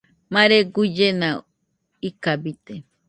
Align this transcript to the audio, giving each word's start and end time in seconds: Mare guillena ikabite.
Mare 0.33 0.57
guillena 0.73 1.29
ikabite. 2.09 2.75